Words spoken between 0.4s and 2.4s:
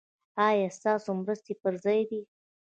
ایا ستاسو مرستې پر ځای دي؟